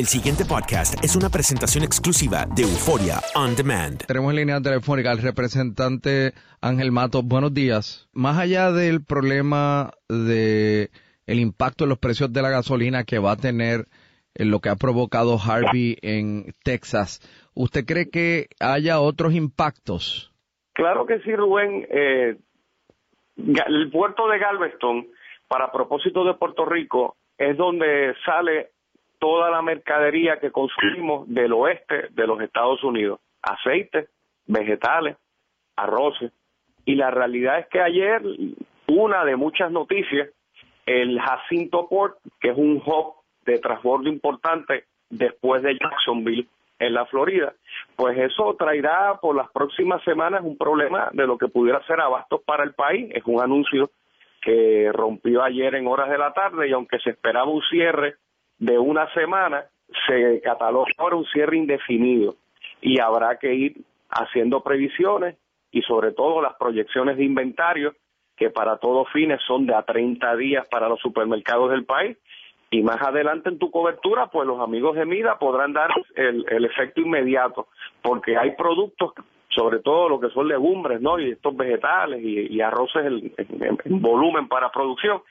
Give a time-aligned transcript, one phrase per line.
[0.00, 3.98] El siguiente podcast es una presentación exclusiva de Euforia On Demand.
[4.06, 7.20] Tenemos en línea telefónica al representante Ángel Mato.
[7.22, 8.08] Buenos días.
[8.14, 10.88] Más allá del problema de
[11.26, 13.84] el impacto en los precios de la gasolina que va a tener
[14.34, 17.20] en lo que ha provocado Harvey en Texas,
[17.52, 20.32] ¿usted cree que haya otros impactos?
[20.72, 21.86] Claro que sí, Rubén.
[21.90, 22.38] Eh,
[23.36, 25.08] el puerto de Galveston,
[25.46, 28.70] para propósito de Puerto Rico, es donde sale
[29.20, 34.08] toda la mercadería que consumimos del oeste de los Estados Unidos, aceites,
[34.46, 35.16] vegetales,
[35.76, 36.32] arroces.
[36.84, 38.22] Y la realidad es que ayer,
[38.88, 40.30] una de muchas noticias,
[40.86, 43.14] el Jacinto Port, que es un hub
[43.44, 46.48] de transbordo importante después de Jacksonville,
[46.80, 47.52] en la Florida,
[47.94, 52.40] pues eso traerá por las próximas semanas un problema de lo que pudiera ser abastos
[52.42, 53.10] para el país.
[53.14, 53.90] Es un anuncio
[54.40, 58.16] que rompió ayer en horas de la tarde y aunque se esperaba un cierre
[58.60, 59.64] de una semana,
[60.06, 62.36] se cataloga ahora un cierre indefinido
[62.80, 63.76] y habrá que ir
[64.10, 65.36] haciendo previsiones
[65.72, 67.94] y sobre todo las proyecciones de inventario
[68.36, 72.16] que para todos fines son de a 30 días para los supermercados del país.
[72.70, 76.64] Y más adelante en tu cobertura pues los amigos de Mida podrán dar el, el
[76.64, 77.66] efecto inmediato
[78.02, 79.12] porque hay productos
[79.50, 81.18] sobre todo lo que son legumbres, ¿no?
[81.18, 85.22] Y estos vegetales y, arroces en, volumen para producción,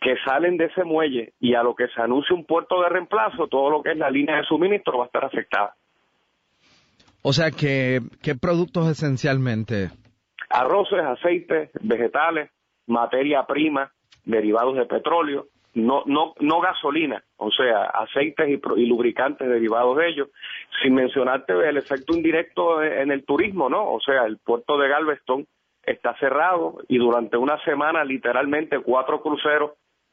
[0.00, 3.48] que salen de ese muelle y a lo que se anuncia un puerto de reemplazo,
[3.48, 5.74] todo lo que es la línea de suministro va a estar afectada.
[7.22, 9.90] O sea, que, ¿qué productos esencialmente?
[10.48, 12.50] Arroces, aceites, vegetales,
[12.86, 13.92] materia prima,
[14.24, 20.28] derivados de petróleo, no, no, no gasolina, o sea, aceites y, lubricantes derivados de ellos,
[20.82, 23.92] sin mencionarte el efecto indirecto en el turismo, ¿no?
[23.92, 25.46] O sea, el puerto de Galveston
[25.82, 29.72] está cerrado y durante una semana literalmente cuatro cruceros,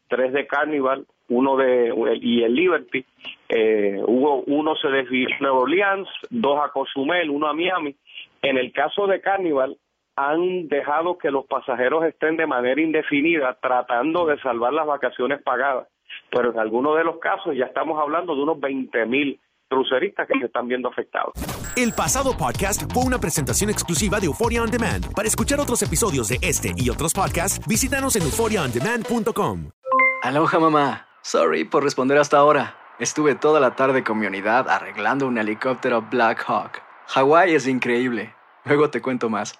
[0.09, 3.05] tres de Carnival, uno de y el Liberty,
[3.47, 7.95] eh, hubo uno se desvió a Nueva Orleans, dos a Cozumel, uno a Miami.
[8.41, 9.77] En el caso de Carnival,
[10.15, 15.87] han dejado que los pasajeros estén de manera indefinida tratando de salvar las vacaciones pagadas.
[16.31, 20.37] Pero en algunos de los casos ya estamos hablando de unos 20 mil cruceristas que
[20.37, 21.33] se están viendo afectados.
[21.75, 25.11] El pasado podcast fue una presentación exclusiva de Euphoria On Demand.
[25.15, 29.71] Para escuchar otros episodios de este y otros podcasts, visítanos en euphoriaondemand.com.
[30.21, 31.07] Aloha mamá.
[31.21, 32.75] Sorry por responder hasta ahora.
[32.99, 36.81] Estuve toda la tarde con mi unidad arreglando un helicóptero Black Hawk.
[37.07, 38.35] Hawái es increíble.
[38.65, 39.59] Luego te cuento más.